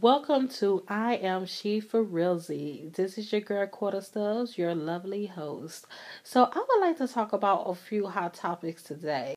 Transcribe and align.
Welcome 0.00 0.48
to 0.48 0.84
I 0.88 1.16
Am 1.16 1.44
She 1.44 1.78
for 1.78 2.02
Realzy. 2.02 2.90
This 2.94 3.18
is 3.18 3.30
your 3.30 3.42
girl 3.42 3.66
Quarter 3.66 4.00
Stubbs, 4.00 4.56
your 4.56 4.74
lovely 4.74 5.26
host. 5.26 5.86
So 6.22 6.44
I 6.50 6.64
would 6.66 6.80
like 6.80 6.96
to 6.96 7.06
talk 7.06 7.34
about 7.34 7.64
a 7.64 7.74
few 7.74 8.06
hot 8.06 8.32
topics 8.32 8.82
today. 8.82 9.34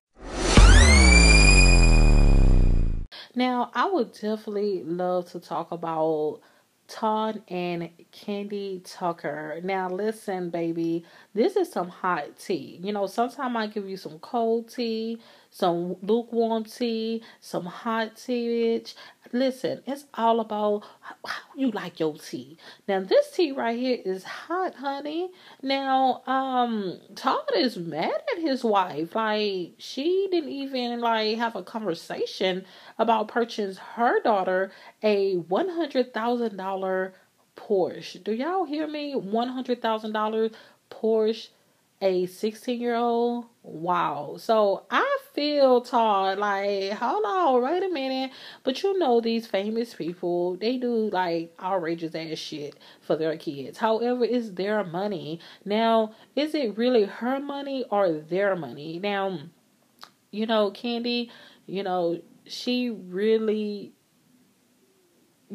Now, 3.36 3.70
I 3.74 3.90
would 3.92 4.14
definitely 4.14 4.82
love 4.84 5.30
to 5.32 5.42
talk 5.42 5.74
about 5.74 6.40
Todd 6.88 7.42
and 7.50 7.90
Kandi 8.14 8.82
Tucker. 8.86 9.60
Now, 9.62 9.90
listen, 9.90 10.52
baby, 10.52 11.04
this 11.34 11.58
is 11.58 11.70
some 11.70 11.90
hot 11.90 12.40
tea. 12.40 12.80
You 12.82 12.94
know, 12.94 13.08
sometimes 13.08 13.56
I 13.58 13.68
give 13.68 13.90
you 13.90 13.98
some 13.98 14.20
cold 14.20 14.74
tea, 14.74 15.20
some 15.56 15.96
lukewarm 16.02 16.66
tea, 16.66 17.24
some 17.40 17.66
hot 17.66 18.18
tea, 18.18 18.46
bitch. 18.50 18.94
Listen, 19.32 19.82
it's 19.88 20.04
all 20.14 20.42
about 20.42 20.84
how 21.24 21.34
you 21.56 21.72
like 21.72 21.98
your 21.98 22.18
tea. 22.18 22.58
Now, 22.90 23.00
this 23.00 23.32
tea 23.32 23.54
right 23.54 23.80
here 23.80 24.00
is 24.04 24.26
hot, 24.26 24.76
honey. 24.76 25.32
Now, 25.64 26.24
um, 26.28 27.00
Todd 27.16 27.52
is 27.56 27.78
mad 27.78 28.22
at 28.36 28.42
his 28.42 28.66
wife. 28.66 29.16
Like, 29.16 29.76
she 29.78 30.28
didn't 30.30 30.50
even 30.50 31.00
like 31.00 31.38
have 31.38 31.56
a 31.56 31.64
conversation 31.64 32.66
about 33.00 33.30
purchasing 33.30 33.82
her 33.94 34.22
daughter 34.22 34.74
a 35.04 35.36
one 35.36 35.70
hundred 35.70 36.14
thousand 36.14 36.58
dollar 36.58 37.14
Porsche. 37.56 38.22
Do 38.22 38.34
y'all 38.34 38.66
hear 38.66 38.88
me? 38.88 39.16
One 39.16 39.48
hundred 39.48 39.82
thousand 39.82 40.12
dollar 40.12 40.50
Porsche 40.92 41.48
a 42.02 42.26
16 42.26 42.80
year 42.80 42.96
old. 42.96 43.46
Wow. 43.64 44.36
So 44.38 44.84
I 44.90 45.15
feel 45.36 45.82
Todd 45.82 46.40
like, 46.40 46.94
hold 46.94 47.26
on, 47.26 47.62
wait 47.62 47.84
a 47.84 47.90
minute. 47.90 48.32
But 48.64 48.82
you 48.82 48.98
know, 48.98 49.22
these 49.22 49.46
famous 49.46 49.94
people, 49.94 50.56
they 50.56 50.78
do 50.78 51.10
like 51.10 51.54
outrageous 51.62 52.16
ass 52.16 52.38
shit 52.38 52.76
for 53.02 53.16
their 53.16 53.38
kids. 53.38 53.78
However, 53.78 54.24
it's 54.24 54.52
their 54.52 54.84
money. 54.84 55.40
Now, 55.66 56.14
is 56.36 56.56
it 56.56 56.78
really 56.78 57.04
her 57.04 57.40
money 57.40 57.86
or 57.92 58.12
their 58.14 58.56
money? 58.56 59.00
Now, 59.00 59.40
you 60.32 60.46
know, 60.46 60.72
Kandi, 60.72 61.30
you 61.68 61.84
know, 61.84 62.22
she 62.48 62.90
really 62.90 63.94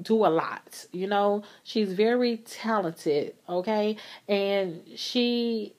do 0.01 0.25
a 0.25 0.29
lot 0.29 0.87
you 0.93 1.07
know 1.07 1.43
she's 1.65 1.93
very 1.93 2.37
talented 2.39 3.35
okay 3.49 3.97
and 4.29 4.83
she 4.95 5.75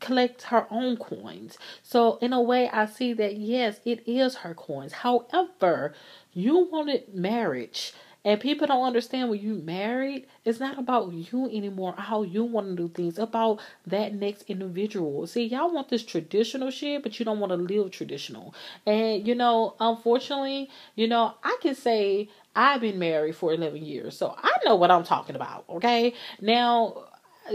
collect 0.00 0.42
her 0.42 0.66
own 0.70 0.96
coins. 0.96 1.58
So 1.82 2.16
in 2.18 2.32
a 2.32 2.40
way 2.40 2.68
I 2.68 2.86
see 2.86 3.12
that 3.14 3.36
yes, 3.36 3.80
it 3.84 4.06
is 4.06 4.36
her 4.36 4.54
coins. 4.54 4.92
However, 4.92 5.94
you 6.32 6.68
wanted 6.70 7.14
marriage. 7.14 7.92
And 8.24 8.40
people 8.40 8.66
don't 8.66 8.84
understand 8.84 9.30
when 9.30 9.38
you 9.38 9.54
married, 9.54 10.26
it's 10.44 10.58
not 10.58 10.80
about 10.80 11.12
you 11.12 11.44
anymore, 11.44 11.94
how 11.96 12.24
you 12.24 12.42
want 12.42 12.66
to 12.66 12.74
do 12.74 12.88
things, 12.88 13.20
about 13.20 13.60
that 13.86 14.14
next 14.14 14.42
individual. 14.48 15.28
See, 15.28 15.44
y'all 15.44 15.72
want 15.72 15.90
this 15.90 16.02
traditional 16.02 16.72
shit, 16.72 17.04
but 17.04 17.20
you 17.20 17.24
don't 17.24 17.38
want 17.38 17.50
to 17.52 17.56
live 17.56 17.92
traditional. 17.92 18.52
And, 18.84 19.24
you 19.24 19.36
know, 19.36 19.76
unfortunately, 19.78 20.68
you 20.96 21.06
know, 21.06 21.34
I 21.44 21.56
can 21.62 21.76
say 21.76 22.28
I've 22.56 22.80
been 22.80 22.98
married 22.98 23.36
for 23.36 23.52
11 23.52 23.84
years, 23.84 24.18
so 24.18 24.34
I 24.36 24.50
know 24.64 24.74
what 24.74 24.90
I'm 24.90 25.04
talking 25.04 25.36
about, 25.36 25.64
okay? 25.68 26.12
Now, 26.40 27.04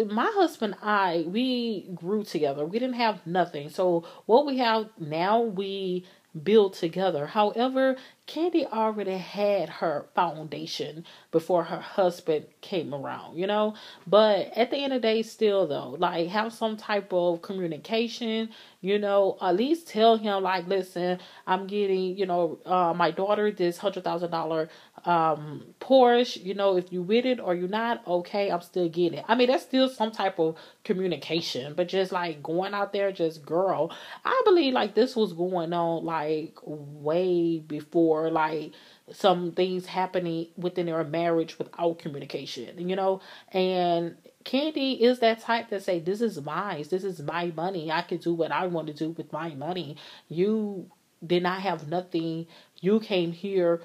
my 0.10 0.32
husband 0.36 0.76
and 0.76 0.84
I, 0.84 1.26
we 1.28 1.90
grew 1.94 2.24
together. 2.24 2.66
We 2.66 2.80
didn't 2.80 2.96
have 2.96 3.26
nothing. 3.26 3.70
So 3.70 4.06
what 4.26 4.46
we 4.46 4.58
have 4.58 4.90
now, 5.00 5.42
we 5.42 6.06
build 6.44 6.74
together. 6.74 7.28
However, 7.28 7.98
Kandi 8.28 8.66
already 8.72 9.18
had 9.18 9.68
her 9.68 10.06
foundation 10.16 11.06
before 11.32 11.66
her 11.66 11.82
husband 11.82 12.46
came 12.62 12.94
around, 12.94 13.38
you 13.38 13.46
know? 13.46 13.74
But 14.08 14.56
at 14.56 14.72
the 14.72 14.78
end 14.78 14.94
of 14.94 15.02
the 15.02 15.08
day, 15.08 15.22
still 15.24 15.68
though, 15.68 15.96
like 16.00 16.30
have 16.30 16.54
some 16.54 16.78
type 16.78 17.12
of 17.12 17.42
communication, 17.42 18.50
you 18.80 19.00
know, 19.00 19.38
at 19.42 19.58
least 19.58 19.88
tell 19.88 20.18
him 20.18 20.44
like, 20.44 20.68
listen, 20.68 21.20
I'm 21.46 21.68
getting, 21.68 22.18
you 22.18 22.26
know, 22.26 22.60
uh, 22.66 22.94
my 22.94 23.12
daughter 23.12 23.52
this 23.52 23.78
hundred 23.78 24.06
thousand 24.06 24.32
dollar 24.32 24.70
um 25.04 25.64
Porsche, 25.80 26.44
you 26.46 26.54
know, 26.54 26.78
if 26.78 26.94
you 26.94 27.02
with 27.02 27.26
it 27.26 27.40
or 27.40 27.56
you're 27.56 27.68
not, 27.68 28.08
okay, 28.08 28.52
I'm 28.52 28.62
still 28.62 28.88
getting 28.88 29.20
it. 29.20 29.26
I 29.28 29.36
mean, 29.36 29.48
that's 29.48 29.64
still 29.64 29.90
some 29.90 30.12
type 30.12 30.40
of 30.40 30.56
communication, 30.84 31.74
but 31.74 31.88
just 31.90 32.12
like 32.12 32.42
going 32.44 32.74
out 32.74 32.94
there, 32.94 33.12
just 33.12 33.44
girl, 33.46 33.92
I 34.24 34.42
believe 34.46 34.74
like 34.74 34.94
this 34.94 35.16
was 35.16 35.34
going 35.34 35.74
on 35.74 36.06
like 36.06 36.21
way 36.66 37.60
before 37.60 38.30
like 38.30 38.74
some 39.12 39.52
things 39.52 39.86
happening 39.86 40.48
within 40.58 40.86
their 40.86 41.04
marriage 41.04 41.58
without 41.58 42.00
communication, 42.00 42.90
you 42.90 42.96
know, 42.96 43.22
and 43.52 44.16
Kandi 44.44 45.00
is 45.00 45.20
that 45.20 45.40
type 45.40 45.70
that 45.70 45.84
say, 45.84 46.00
"This 46.00 46.22
is 46.22 46.42
mine. 46.42 46.84
This 46.90 47.04
is 47.04 47.22
my 47.22 47.52
money. 47.56 47.92
I 47.92 48.02
can 48.02 48.18
do 48.18 48.34
what 48.34 48.52
I 48.52 48.68
want 48.68 48.88
to 48.88 48.94
do 48.94 49.12
with 49.12 49.32
my 49.32 49.50
money. 49.54 49.98
You 50.30 50.90
did 51.26 51.44
not 51.44 51.62
have 51.62 51.88
nothing. 51.88 52.48
You 52.80 53.00
came 53.00 53.32
here 53.34 53.82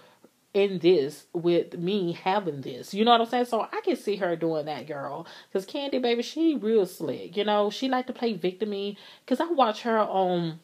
in 0.55 0.79
this 0.79 1.27
with 1.35 1.77
me 1.77 2.13
having 2.13 2.63
this. 2.63 2.95
You 2.95 3.05
know 3.05 3.11
what 3.11 3.21
I'm 3.21 3.27
saying? 3.27 3.45
So 3.45 3.61
I 3.61 3.81
can 3.85 3.95
see 3.95 4.17
her 4.17 4.35
doing 4.37 4.65
that, 4.65 4.87
girl. 4.87 5.27
Cause 5.53 5.67
Kandi, 5.67 6.01
baby, 6.01 6.23
she 6.23 6.57
real 6.57 6.87
slick. 6.87 7.37
You 7.37 7.45
know, 7.45 7.69
she 7.69 7.91
like 7.91 8.07
to 8.07 8.15
play 8.15 8.33
victimy. 8.39 8.97
Cause 9.27 9.39
I 9.39 9.51
watch 9.51 9.83
her 9.83 9.99
on 9.99 10.61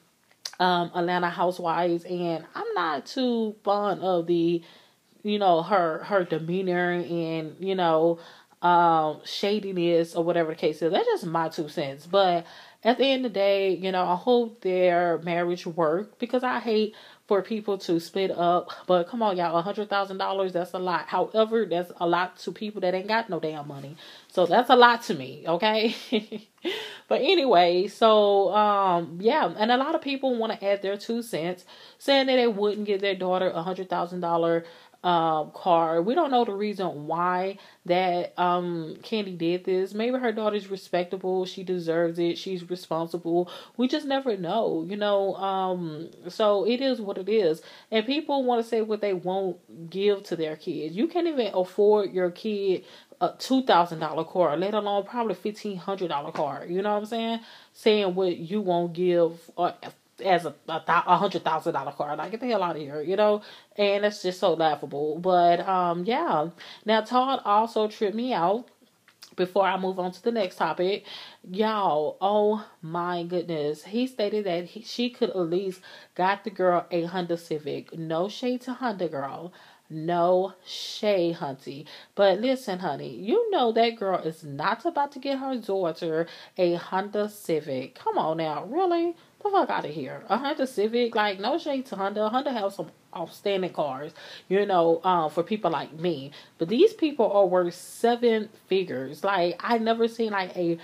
um 0.63 0.91
Atlanta 0.95 1.31
Housewives, 1.31 2.05
and 2.05 2.45
I'm 2.55 2.73
not 2.75 3.07
too 3.07 3.57
fond 3.65 4.01
of 4.01 4.27
the, 4.27 4.63
you 5.23 5.39
know, 5.39 5.63
her 5.63 6.05
her 6.05 6.25
demeanor 6.25 6.93
and 6.93 7.57
you 7.59 7.75
know 7.75 8.19
um, 8.63 9.21
shadiness 9.25 10.15
or 10.15 10.25
whatever 10.25 10.51
the 10.51 10.57
case 10.57 10.81
is. 10.83 10.93
That's 10.93 11.07
just 11.07 11.27
my 11.27 11.49
two 11.49 11.69
cents. 11.69 12.07
But 12.07 12.47
at 12.85 12.99
the 12.99 13.05
end 13.05 13.27
of 13.27 13.33
the 13.33 13.39
day, 13.39 13.75
you 13.75 13.93
know, 13.93 14.05
I 14.05 14.15
hope 14.15 14.61
their 14.63 15.19
marriage 15.19 15.67
work 15.67 16.19
because 16.19 16.45
I 16.45 16.61
hate 16.61 16.95
for 17.27 17.43
people 17.43 17.79
to 17.79 17.99
split 17.99 18.31
up. 18.31 18.71
But 18.87 19.09
come 19.09 19.23
on, 19.23 19.37
y'all, 19.37 19.57
a 19.57 19.63
hundred 19.63 19.89
thousand 19.91 20.19
dollars, 20.19 20.53
that's 20.53 20.75
a 20.75 20.79
lot. 20.79 21.07
However, 21.09 21.67
that's 21.67 21.93
a 22.01 22.07
lot 22.07 22.39
to 22.41 22.53
people 22.53 22.81
that 22.83 22.95
ain't 22.95 23.09
got 23.09 23.29
no 23.29 23.41
damn 23.41 23.67
money. 23.67 23.97
So 24.29 24.47
that's 24.47 24.71
a 24.71 24.77
lot 24.77 25.03
to 25.05 25.15
me, 25.15 25.45
okay? 25.47 25.95
but 27.13 27.21
anyway, 27.21 27.89
so 27.89 28.55
um 28.55 29.19
yeah, 29.21 29.53
and 29.59 29.71
a 29.71 29.77
lot 29.77 29.95
of 29.95 30.01
people 30.01 30.35
want 30.35 30.59
to 30.59 30.67
add 30.67 30.81
their 30.81 30.97
two 30.97 31.21
cents, 31.21 31.67
saying 31.99 32.27
that 32.29 32.37
they 32.37 32.47
wouldn't 32.47 32.87
give 32.87 33.03
their 33.03 33.15
daughter 33.15 33.51
a 33.51 33.63
hundred 33.63 33.91
thousand 33.91 34.21
dollar 34.21 34.65
um 35.05 35.51
car. 35.53 36.01
We 36.01 36.15
don't 36.15 36.31
know 36.31 36.45
the 36.45 36.55
reason 36.55 37.07
why 37.07 37.59
that 37.87 38.33
um 38.39 38.97
Kandi 39.03 39.37
did 39.37 39.65
this. 39.65 39.95
Maybe 39.95 40.19
her 40.19 40.33
daughter's 40.33 40.71
respectable, 40.71 41.45
she 41.45 41.65
deserves 41.65 42.19
it, 42.19 42.39
she's 42.39 42.69
responsible. 42.71 43.51
We 43.77 43.89
just 43.89 44.07
never 44.07 44.37
know, 44.37 44.85
you 44.89 44.97
know. 44.97 45.35
Um 45.37 46.11
so 46.29 46.67
it 46.67 46.81
is 46.81 47.01
what 47.01 47.19
it 47.19 47.29
is. 47.29 47.63
And 47.91 48.07
people 48.07 48.45
want 48.45 48.63
to 48.63 48.69
say 48.69 48.83
what 48.83 49.01
they 49.01 49.13
won't 49.13 49.91
give 49.91 50.23
to 50.25 50.37
their 50.37 50.57
kids. 50.57 50.95
You 50.95 51.09
can't 51.09 51.27
even 51.27 51.51
afford 51.55 52.13
your 52.13 52.31
kid 52.31 52.85
a 53.21 53.33
two 53.39 53.63
thousand 53.63 54.01
dollar 54.01 54.25
car, 54.25 54.57
let 54.57 54.75
alone 54.75 55.05
probably 55.05 55.35
fifteen 55.35 55.77
hundred 55.77 56.09
dollar 56.09 56.33
car. 56.33 56.67
You 56.67 56.83
know 56.83 56.93
what 56.93 57.01
I'm 57.01 57.07
saying? 57.07 57.41
Saying 57.73 58.15
what 58.15 58.37
you 58.37 58.61
won't 58.61 58.93
give 58.93 59.51
or 59.57 59.75
as 60.25 60.47
a 60.47 60.55
a, 60.69 61.17
hundred 61.17 61.45
thousand 61.45 61.75
dollar 61.75 61.93
car. 61.93 62.17
Like 62.17 62.31
get 62.33 62.41
the 62.41 62.47
hell 62.49 62.63
out 62.63 62.77
of 62.77 62.83
here, 62.83 63.01
you 63.03 63.17
know. 63.17 63.43
And 63.77 64.05
it's 64.05 64.23
just 64.23 64.41
so 64.41 64.55
laughable. 64.55 65.19
But 65.19 65.67
um, 65.69 66.05
yeah. 66.05 66.49
Now 66.85 67.01
Todd 67.03 67.41
also 67.45 67.89
tripped 67.89 68.17
me 68.17 68.33
out. 68.33 68.67
Before 69.35 69.65
I 69.65 69.79
move 69.79 69.99
on 69.99 70.13
to 70.13 70.23
the 70.23 70.31
next 70.31 70.57
topic, 70.57 71.07
y'all, 71.51 72.19
oh 72.21 72.67
my 72.83 73.23
goodness, 73.23 73.83
he 73.85 74.07
stated 74.07 74.45
that 74.45 74.67
he, 74.67 74.83
she 74.83 75.09
could 75.09 75.31
at 75.31 75.39
least 75.39 75.81
got 76.15 76.45
the 76.45 76.51
girl 76.51 76.85
a 76.91 77.05
Honda 77.05 77.39
Civic. 77.39 77.97
No 77.97 78.29
shade 78.29 78.61
to 78.63 78.75
Honda 78.75 79.09
girl, 79.09 79.55
no 79.89 80.55
shade, 80.67 81.37
hunty. 81.37 81.87
But 82.15 82.41
listen, 82.41 82.81
honey, 82.81 83.15
you 83.15 83.51
know 83.51 83.73
that 83.73 83.97
girl 83.97 84.19
is 84.19 84.43
not 84.43 84.85
about 84.85 85.13
to 85.13 85.19
get 85.19 85.39
her 85.39 85.57
daughter 85.57 86.27
a 86.57 86.75
Honda 86.75 87.29
Civic. 87.29 87.95
Come 87.95 88.19
on 88.19 88.39
now, 88.39 88.65
really? 88.65 89.17
The 89.43 89.51
fuck 89.51 89.71
out 89.71 89.85
of 89.85 89.91
here. 89.91 90.25
A 90.29 90.37
Honda 90.37 90.67
Civic, 90.67 91.15
like 91.15 91.41
no 91.41 91.59
shade 91.59 91.87
to 91.87 91.97
Honda. 91.97 92.29
Honda 92.29 92.53
has 92.53 92.75
some 92.77 92.91
outstanding 93.17 93.73
cars, 93.73 94.13
you 94.49 94.65
know, 94.67 95.01
um, 95.05 95.31
for 95.31 95.43
people 95.43 95.71
like 95.71 95.93
me. 95.93 96.33
But 96.59 96.69
these 96.69 96.93
people 96.93 97.31
are 97.31 97.47
worth 97.47 97.75
seven 97.75 98.49
figures. 98.69 99.25
Like 99.25 99.61
I 99.61 99.79
never 99.79 100.09
seen 100.09 100.33
like 100.33 100.57
a 100.57 100.79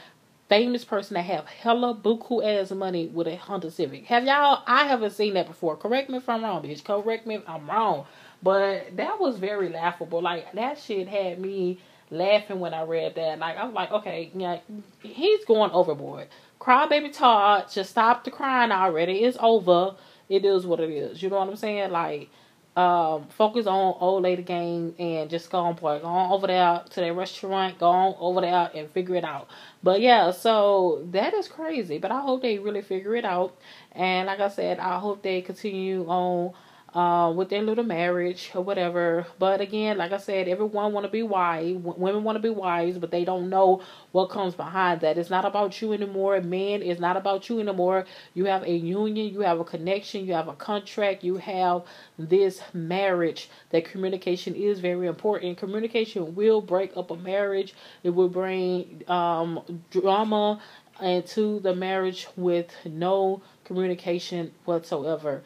famous 0.49 0.85
person 0.85 1.15
that 1.15 1.23
have 1.23 1.47
hella 1.47 1.95
buku 1.95 2.43
ass 2.45 2.71
money 2.71 3.07
with 3.07 3.27
a 3.27 3.37
Honda 3.37 3.71
Civic. 3.71 4.07
Have 4.07 4.25
y'all? 4.25 4.63
I 4.67 4.87
haven't 4.87 5.11
seen 5.11 5.35
that 5.35 5.47
before. 5.47 5.77
Correct 5.77 6.11
me 6.11 6.19
if 6.19 6.29
I'm 6.29 6.43
wrong, 6.43 6.63
bitch. 6.63 6.85
Correct 6.85 7.27
me 7.27 7.37
if 7.37 7.49
I'm 7.49 7.69
wrong. 7.69 8.07
But 8.43 8.97
that 8.97 9.21
was 9.21 9.39
very 9.39 9.69
laughable. 9.69 10.23
Like 10.23 10.53
that 10.53 10.79
shit 10.79 11.09
had 11.09 11.41
me 11.41 11.81
laughing 12.11 12.61
when 12.61 12.75
I 12.75 12.83
read 12.83 13.15
that. 13.17 13.39
Like 13.39 13.57
I 13.57 13.65
was 13.65 13.75
like, 13.75 13.91
okay, 13.93 14.31
yeah, 14.35 14.59
he's 15.03 15.45
going 15.45 15.71
overboard. 15.73 16.29
Crybaby 16.69 17.11
Todd, 17.15 17.65
just 17.73 17.89
stop 17.89 18.25
the 18.25 18.31
crying 18.31 18.73
already. 18.73 19.25
It's 19.25 19.39
over. 19.41 19.95
It 20.29 20.45
is 20.45 20.67
what 20.67 20.81
it 20.81 20.91
is. 20.91 21.23
You 21.23 21.31
know 21.31 21.39
what 21.39 21.49
I'm 21.49 21.57
saying? 21.57 21.91
Like, 21.91 22.29
um, 22.77 23.27
focus 23.31 23.67
on 23.67 23.95
Old 23.99 24.23
Lady 24.23 24.43
Gang 24.43 24.95
and 24.99 25.31
just 25.31 25.51
go 25.51 25.61
on 25.61 25.77
boy, 25.77 25.99
go 25.99 26.09
on 26.09 26.31
over 26.31 26.47
there 26.47 26.83
to 26.91 27.01
the 27.01 27.15
restaurant, 27.15 27.79
go 27.79 27.89
on 27.89 28.17
over 28.21 28.43
there 28.43 28.71
and 28.75 28.91
figure 28.91 29.15
it 29.15 29.25
out. 29.25 29.49
But 29.83 30.03
yeah, 30.03 30.31
so 30.31 31.07
that 31.13 31.33
is 31.33 31.49
crazy. 31.49 31.97
But 31.97 32.13
I 32.13 32.21
hope 32.21 32.43
they 32.43 32.59
really 32.59 32.83
figure 32.83 33.17
it 33.17 33.25
out. 33.25 33.57
And 33.93 34.27
like 34.27 34.41
I 34.41 34.49
said, 34.49 34.79
I 34.79 34.99
hope 34.99 35.23
they 35.23 35.41
continue 35.41 36.07
on 36.07 36.53
uh, 36.95 37.33
with 37.35 37.51
their 37.51 37.63
little 37.63 37.85
marriage 37.85 38.51
or 38.55 38.63
whatever. 38.63 39.27
But 39.39 39.61
again, 39.61 39.99
like 39.99 40.13
I 40.13 40.17
said, 40.17 40.49
everyone 40.49 40.93
want 40.93 41.05
to 41.05 41.13
be 41.13 41.23
wise. 41.23 41.77
Women 41.77 42.25
want 42.25 42.37
to 42.37 42.43
be 42.43 42.51
wise, 42.51 42.99
but 42.99 43.11
they 43.11 43.25
don't 43.25 43.51
know 43.51 43.83
what 44.13 44.31
comes 44.31 44.55
behind 44.55 45.03
that. 45.03 45.19
It's 45.19 45.31
not 45.31 45.45
about 45.45 45.81
you 45.83 45.93
anymore. 45.93 46.41
Men, 46.41 46.83
it's 46.83 47.01
not 47.01 47.17
about 47.17 47.49
you 47.49 47.61
anymore. 47.61 48.07
You 48.35 48.47
have 48.47 48.63
a 48.63 48.73
union, 48.73 49.33
you 49.33 49.41
have 49.41 49.61
a 49.61 49.65
connection, 49.65 50.25
you 50.25 50.33
have 50.33 50.49
a 50.49 50.55
contract, 50.55 51.23
you 51.23 51.37
have 51.37 51.83
this 52.19 52.61
marriage. 52.73 53.51
That 53.71 53.85
communication 53.85 54.55
is 54.55 54.81
very 54.81 55.07
important. 55.07 55.59
Communication 55.59 56.35
will 56.35 56.63
break 56.63 56.97
up 56.97 57.11
a 57.11 57.17
marriage. 57.17 57.75
It 58.03 58.11
will 58.11 58.31
bring 58.31 59.03
um, 59.09 59.83
drama 59.91 60.61
into 61.01 61.61
the 61.61 61.75
marriage 61.75 62.27
with 62.37 62.73
no 62.85 63.43
communication 63.65 64.53
whatsoever. 64.65 65.43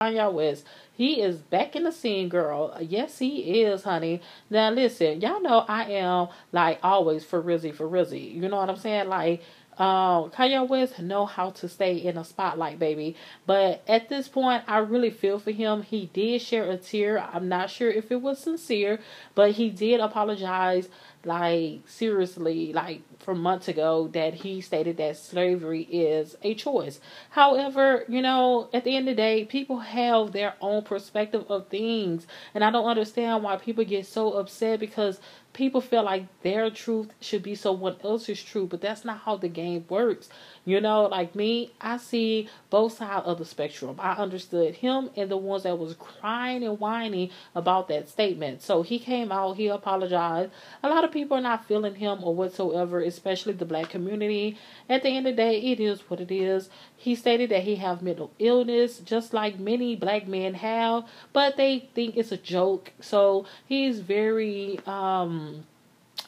Kanye 0.00 0.32
West, 0.32 0.64
he 0.92 1.20
is 1.20 1.38
back 1.38 1.74
in 1.74 1.82
the 1.82 1.90
scene, 1.90 2.28
girl. 2.28 2.72
Uh, 2.72 2.78
yes, 2.78 3.18
he 3.18 3.62
is, 3.62 3.82
honey. 3.82 4.20
Now 4.48 4.70
listen, 4.70 5.20
y'all 5.20 5.42
know 5.42 5.64
I 5.66 5.90
am 5.90 6.28
like 6.52 6.78
always 6.84 7.24
for 7.24 7.42
Rizzy 7.42 7.74
for 7.74 7.88
Rizzy. 7.88 8.32
You 8.32 8.48
know 8.48 8.58
what 8.58 8.70
I'm 8.70 8.76
saying? 8.76 9.08
Like 9.08 9.42
um, 9.78 10.30
Kanye 10.30 10.66
West 10.68 10.98
know 10.98 11.24
how 11.24 11.50
to 11.50 11.68
stay 11.68 11.96
in 11.96 12.18
a 12.18 12.24
spotlight, 12.24 12.78
baby. 12.78 13.16
But 13.46 13.82
at 13.86 14.08
this 14.08 14.26
point, 14.28 14.64
I 14.66 14.78
really 14.78 15.10
feel 15.10 15.38
for 15.38 15.52
him. 15.52 15.82
He 15.82 16.06
did 16.12 16.42
share 16.42 16.68
a 16.70 16.76
tear. 16.76 17.18
I'm 17.18 17.48
not 17.48 17.70
sure 17.70 17.90
if 17.90 18.10
it 18.10 18.20
was 18.20 18.38
sincere, 18.40 18.98
but 19.34 19.52
he 19.52 19.70
did 19.70 20.00
apologize 20.00 20.88
like 21.24 21.80
seriously 21.86 22.72
like 22.72 23.02
from 23.18 23.40
months 23.40 23.66
ago 23.68 24.08
that 24.12 24.34
he 24.34 24.60
stated 24.60 24.96
that 24.96 25.16
slavery 25.16 25.82
is 25.82 26.36
a 26.42 26.54
choice 26.54 27.00
however 27.30 28.04
you 28.08 28.22
know 28.22 28.68
at 28.72 28.84
the 28.84 28.96
end 28.96 29.08
of 29.08 29.16
the 29.16 29.20
day 29.20 29.44
people 29.44 29.80
have 29.80 30.32
their 30.32 30.54
own 30.60 30.82
perspective 30.82 31.44
of 31.50 31.66
things 31.68 32.26
and 32.54 32.62
i 32.62 32.70
don't 32.70 32.86
understand 32.86 33.42
why 33.42 33.56
people 33.56 33.84
get 33.84 34.06
so 34.06 34.32
upset 34.34 34.78
because 34.78 35.20
people 35.58 35.80
feel 35.80 36.04
like 36.04 36.24
their 36.42 36.70
truth 36.70 37.10
should 37.20 37.42
be 37.42 37.56
someone 37.56 37.96
else's 38.04 38.40
truth, 38.40 38.68
but 38.68 38.80
that's 38.80 39.04
not 39.04 39.18
how 39.18 39.36
the 39.36 39.48
game 39.48 39.84
works. 39.88 40.28
You 40.64 40.80
know, 40.80 41.06
like 41.06 41.34
me, 41.34 41.72
I 41.80 41.96
see 41.96 42.48
both 42.70 42.98
sides 42.98 43.26
of 43.26 43.38
the 43.38 43.44
spectrum. 43.44 43.96
I 43.98 44.12
understood 44.12 44.76
him 44.76 45.10
and 45.16 45.30
the 45.30 45.36
ones 45.36 45.62
that 45.62 45.78
was 45.78 45.94
crying 45.94 46.62
and 46.62 46.78
whining 46.78 47.30
about 47.54 47.88
that 47.88 48.08
statement. 48.08 48.62
So 48.62 48.82
he 48.82 48.98
came 48.98 49.32
out, 49.32 49.56
he 49.56 49.68
apologized. 49.68 50.50
A 50.82 50.88
lot 50.88 51.04
of 51.04 51.12
people 51.12 51.36
are 51.36 51.42
not 51.42 51.66
feeling 51.66 51.94
him 51.94 52.22
or 52.22 52.34
whatsoever, 52.34 53.00
especially 53.00 53.54
the 53.54 53.64
black 53.64 53.88
community. 53.88 54.58
At 54.88 55.02
the 55.02 55.10
end 55.10 55.26
of 55.26 55.36
the 55.36 55.42
day, 55.42 55.60
it 55.60 55.80
is 55.80 56.00
what 56.08 56.20
it 56.20 56.30
is. 56.30 56.68
He 56.96 57.14
stated 57.14 57.50
that 57.50 57.62
he 57.62 57.76
have 57.76 58.02
mental 58.02 58.30
illness, 58.38 58.98
just 58.98 59.32
like 59.32 59.58
many 59.58 59.96
black 59.96 60.26
men 60.26 60.54
have, 60.54 61.04
but 61.32 61.56
they 61.56 61.88
think 61.94 62.16
it's 62.16 62.32
a 62.32 62.36
joke. 62.36 62.92
So 63.00 63.46
he's 63.66 64.00
very 64.00 64.80
um 64.86 65.64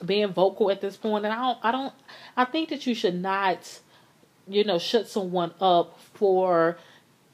being 0.04 0.32
vocal 0.32 0.70
at 0.70 0.80
this 0.80 0.96
point 0.96 1.24
and 1.24 1.34
I 1.34 1.36
don't 1.36 1.58
I 1.62 1.72
don't 1.72 1.92
I 2.36 2.44
think 2.44 2.70
that 2.70 2.86
you 2.86 2.94
should 2.94 3.20
not 3.20 3.80
you 4.50 4.64
know, 4.64 4.78
shut 4.78 5.08
someone 5.08 5.52
up 5.60 5.98
for 6.14 6.76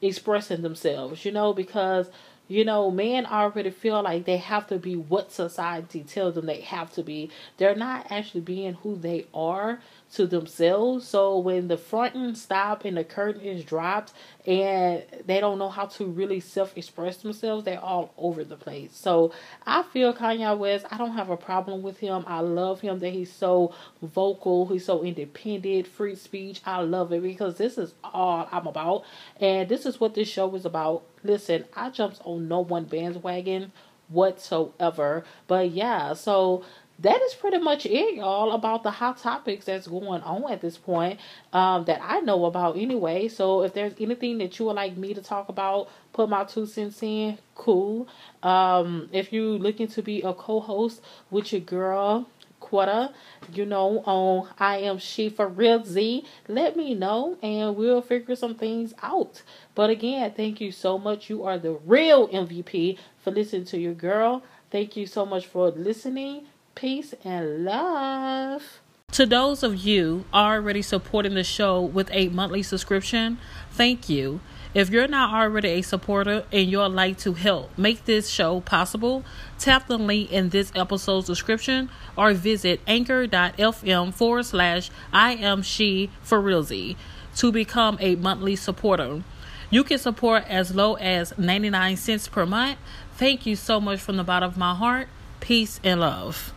expressing 0.01 0.61
themselves, 0.61 1.25
you 1.25 1.31
know, 1.31 1.53
because 1.53 2.09
you 2.47 2.63
know, 2.63 2.89
men 2.89 3.25
already 3.25 3.69
feel 3.71 4.01
like 4.03 4.23
they 4.25 4.37
have 4.37 4.67
to 4.67 4.77
be 4.77 4.95
what 4.95 5.31
society 5.31 6.01
tells 6.03 6.35
them 6.35 6.45
they 6.45 6.61
have 6.61 6.93
to 6.93 7.03
be. 7.03 7.29
They're 7.57 7.75
not 7.75 8.07
actually 8.09 8.41
being 8.41 8.75
who 8.75 8.95
they 8.95 9.25
are 9.33 9.79
to 10.13 10.25
themselves. 10.25 11.07
So 11.07 11.37
when 11.37 11.67
the 11.67 11.77
front 11.77 12.37
stop 12.37 12.85
and 12.85 12.97
the 12.97 13.03
curtain 13.03 13.41
is 13.41 13.63
dropped 13.63 14.13
and 14.45 15.03
they 15.25 15.39
don't 15.39 15.59
know 15.59 15.69
how 15.69 15.85
to 15.87 16.05
really 16.05 16.39
self 16.39 16.77
express 16.77 17.17
themselves, 17.17 17.65
they're 17.65 17.79
all 17.79 18.13
over 18.17 18.43
the 18.43 18.55
place. 18.55 18.91
So 18.95 19.33
I 19.65 19.83
feel 19.83 20.13
Kanye 20.13 20.57
West, 20.57 20.85
I 20.91 20.97
don't 20.97 21.13
have 21.13 21.29
a 21.29 21.37
problem 21.37 21.81
with 21.81 21.99
him. 21.99 22.23
I 22.27 22.39
love 22.39 22.81
him 22.81 22.99
that 22.99 23.09
he's 23.09 23.31
so 23.31 23.73
vocal, 24.01 24.67
he's 24.67 24.85
so 24.85 25.03
independent, 25.03 25.87
free 25.87 26.15
speech. 26.15 26.61
I 26.65 26.81
love 26.81 27.11
it 27.11 27.21
because 27.21 27.57
this 27.57 27.77
is 27.77 27.93
all 28.03 28.47
I'm 28.51 28.67
about. 28.67 29.03
And 29.39 29.67
this 29.67 29.85
is 29.85 29.99
what 29.99 30.15
this 30.15 30.27
show 30.27 30.55
is 30.55 30.65
about 30.65 31.03
listen, 31.23 31.65
I 31.75 31.89
jumped 31.89 32.21
on 32.23 32.47
no 32.47 32.61
one 32.61 32.85
bandwagon 32.85 33.71
whatsoever. 34.09 35.25
But 35.47 35.71
yeah, 35.71 36.13
so 36.13 36.63
that 36.99 37.21
is 37.21 37.35
pretty 37.35 37.59
much 37.59 37.85
it, 37.85 38.15
y'all, 38.15 38.53
about 38.53 38.83
the 38.83 38.91
hot 38.91 39.17
topics 39.17 39.65
that's 39.65 39.87
going 39.87 40.21
on 40.21 40.51
at 40.51 40.61
this 40.61 40.77
point 40.77 41.19
um, 41.53 41.85
that 41.85 41.99
I 42.01 42.21
know 42.21 42.45
about 42.45 42.75
anyway. 42.77 43.27
So 43.27 43.63
if 43.63 43.73
there's 43.73 43.93
anything 43.99 44.39
that 44.39 44.57
you 44.57 44.65
would 44.65 44.75
like 44.75 44.97
me 44.97 45.13
to 45.13 45.21
talk 45.21 45.49
about, 45.49 45.89
put 46.13 46.27
my 46.29 46.43
two 46.43 46.65
cents 46.65 47.03
in, 47.03 47.37
cool. 47.55 48.07
Um, 48.41 49.09
if 49.11 49.31
you're 49.31 49.59
looking 49.59 49.87
to 49.89 50.01
be 50.01 50.21
a 50.23 50.33
co 50.33 50.59
host 50.59 51.01
with 51.29 51.51
your 51.51 51.61
girl, 51.61 52.27
Quetta, 52.59 53.13
you 53.53 53.65
know, 53.65 53.99
on 53.99 54.49
I 54.57 54.79
am 54.79 54.97
she 54.97 55.29
for 55.29 55.49
Realzy, 55.49 56.25
let 56.47 56.75
me 56.75 56.95
know 56.95 57.37
and 57.43 57.75
we'll 57.75 58.01
figure 58.01 58.35
some 58.35 58.55
things 58.55 58.95
out. 59.03 59.43
But 59.75 59.91
again, 59.91 60.33
thank 60.35 60.59
you 60.59 60.71
so 60.71 60.97
much. 60.97 61.29
You 61.29 61.43
are 61.43 61.59
the 61.59 61.73
real 61.73 62.27
MVP 62.27 62.97
for 63.19 63.29
listening 63.31 63.65
to 63.65 63.77
your 63.77 63.93
girl. 63.93 64.43
Thank 64.71 64.97
you 64.97 65.05
so 65.05 65.25
much 65.25 65.45
for 65.45 65.69
listening. 65.69 66.47
Peace 66.77 67.15
and 67.23 67.65
love. 67.65 68.81
To 69.13 69.25
those 69.25 69.63
of 69.63 69.77
you 69.77 70.25
already 70.31 70.83
supporting 70.83 71.33
the 71.33 71.43
show 71.43 71.81
with 71.81 72.07
a 72.11 72.29
monthly 72.29 72.61
subscription, 72.61 73.39
thank 73.71 74.09
you. 74.09 74.41
If 74.75 74.91
you're 74.91 75.07
not 75.07 75.33
already 75.33 75.69
a 75.69 75.81
supporter 75.81 76.45
and 76.51 76.69
you'd 76.69 76.89
like 76.89 77.17
to 77.19 77.33
help 77.33 77.75
make 77.79 78.05
this 78.05 78.29
show 78.29 78.59
possible, 78.59 79.25
tap 79.57 79.87
the 79.87 79.97
link 79.97 80.31
in 80.31 80.49
this 80.49 80.71
episode's 80.75 81.25
description 81.25 81.89
or 82.15 82.33
visit 82.33 82.79
anchor.fm 82.85 84.13
forward 84.13 84.45
slash 84.45 84.91
I 85.11 85.33
am 85.33 85.63
she 85.63 86.11
for 86.21 86.39
realzy 86.39 86.95
to 87.37 87.51
become 87.51 87.97
a 87.99 88.17
monthly 88.17 88.55
supporter. 88.55 89.23
You 89.71 89.83
can 89.83 89.97
support 89.97 90.43
as 90.47 90.75
low 90.75 90.93
as 90.93 91.35
99 91.39 91.97
cents 91.97 92.27
per 92.27 92.45
month. 92.45 92.77
Thank 93.15 93.47
you 93.47 93.55
so 93.55 93.81
much 93.81 93.99
from 93.99 94.17
the 94.17 94.23
bottom 94.23 94.51
of 94.51 94.57
my 94.57 94.75
heart. 94.75 95.07
Peace 95.39 95.79
and 95.83 96.01
love. 96.01 96.53